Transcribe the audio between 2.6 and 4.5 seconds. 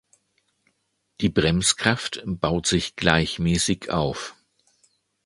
sich gleichmäßig auf.